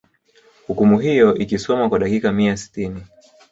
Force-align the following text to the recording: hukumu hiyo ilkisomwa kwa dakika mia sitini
hukumu 0.67 0.99
hiyo 0.99 1.35
ilkisomwa 1.35 1.89
kwa 1.89 1.99
dakika 1.99 2.31
mia 2.31 2.57
sitini 2.57 3.03